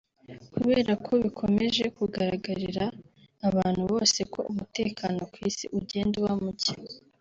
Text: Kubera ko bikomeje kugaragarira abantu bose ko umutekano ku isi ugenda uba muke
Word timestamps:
Kubera 0.53 0.93
ko 1.05 1.11
bikomeje 1.23 1.83
kugaragarira 1.97 2.85
abantu 3.47 3.81
bose 3.93 4.19
ko 4.33 4.39
umutekano 4.51 5.19
ku 5.31 5.37
isi 5.49 5.65
ugenda 5.79 6.13
uba 6.21 6.33
muke 6.43 6.75